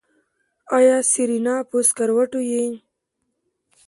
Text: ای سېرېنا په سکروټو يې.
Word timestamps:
ای 0.75 0.85
سېرېنا 1.11 1.55
په 1.69 1.77
سکروټو 1.87 2.39
يې. 2.51 2.63